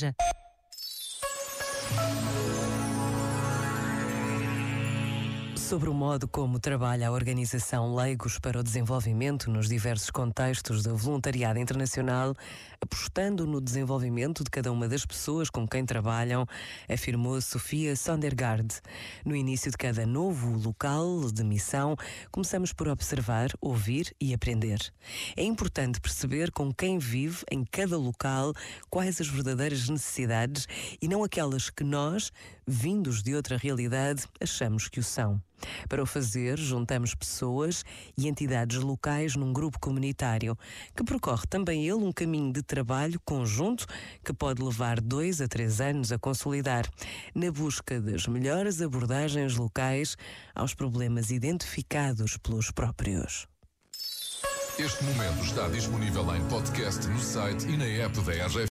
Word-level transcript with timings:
же. 0.00 0.14
Sobre 5.70 5.88
o 5.88 5.94
modo 5.94 6.26
como 6.26 6.58
trabalha 6.58 7.06
a 7.06 7.12
organização 7.12 7.94
Leigos 7.94 8.40
para 8.40 8.58
o 8.58 8.62
Desenvolvimento 8.62 9.48
nos 9.48 9.68
diversos 9.68 10.10
contextos 10.10 10.82
do 10.82 10.96
voluntariado 10.96 11.60
internacional, 11.60 12.34
apostando 12.80 13.46
no 13.46 13.60
desenvolvimento 13.60 14.42
de 14.42 14.50
cada 14.50 14.72
uma 14.72 14.88
das 14.88 15.06
pessoas 15.06 15.48
com 15.48 15.68
quem 15.68 15.86
trabalham, 15.86 16.44
afirmou 16.92 17.40
Sofia 17.40 17.94
Sondergaard. 17.94 18.80
No 19.24 19.36
início 19.36 19.70
de 19.70 19.76
cada 19.76 20.04
novo 20.04 20.58
local 20.58 21.30
de 21.32 21.44
missão, 21.44 21.94
começamos 22.32 22.72
por 22.72 22.88
observar, 22.88 23.50
ouvir 23.60 24.12
e 24.20 24.34
aprender. 24.34 24.80
É 25.36 25.44
importante 25.44 26.00
perceber 26.00 26.50
com 26.50 26.74
quem 26.74 26.98
vive 26.98 27.44
em 27.48 27.64
cada 27.64 27.96
local 27.96 28.52
quais 28.90 29.20
as 29.20 29.28
verdadeiras 29.28 29.88
necessidades 29.88 30.66
e 31.00 31.06
não 31.06 31.22
aquelas 31.22 31.70
que 31.70 31.84
nós, 31.84 32.32
vindos 32.66 33.22
de 33.22 33.36
outra 33.36 33.56
realidade, 33.56 34.24
achamos 34.40 34.88
que 34.88 34.98
o 34.98 35.04
são. 35.04 35.40
Para 35.88 36.02
o 36.02 36.06
fazer, 36.06 36.58
juntamos 36.58 37.14
pessoas 37.14 37.84
e 38.16 38.28
entidades 38.28 38.78
locais 38.78 39.36
num 39.36 39.52
grupo 39.52 39.78
comunitário, 39.78 40.56
que 40.96 41.04
percorre 41.04 41.46
também 41.48 41.84
ele 41.84 42.04
um 42.04 42.12
caminho 42.12 42.52
de 42.52 42.62
trabalho 42.62 43.20
conjunto 43.24 43.86
que 44.24 44.32
pode 44.32 44.62
levar 44.62 45.00
dois 45.00 45.40
a 45.40 45.48
três 45.48 45.80
anos 45.80 46.12
a 46.12 46.18
consolidar, 46.18 46.88
na 47.34 47.50
busca 47.50 48.00
das 48.00 48.26
melhores 48.26 48.80
abordagens 48.80 49.56
locais 49.56 50.16
aos 50.54 50.74
problemas 50.74 51.30
identificados 51.30 52.36
pelos 52.36 52.70
próprios. 52.70 53.46
Este 54.78 55.04
momento 55.04 55.44
está 55.44 55.68
disponível 55.68 56.34
em 56.34 56.42
podcast 56.48 57.06
no 57.08 57.20
site 57.20 57.66
e 57.68 57.76
na 57.76 57.84
app 57.84 58.18
da 58.22 58.46
RGF. 58.46 58.68